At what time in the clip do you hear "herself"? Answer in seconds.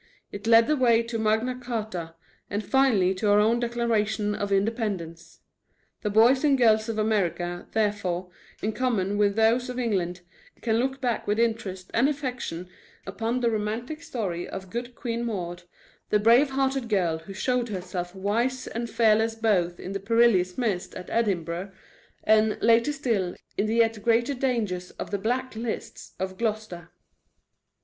17.69-18.15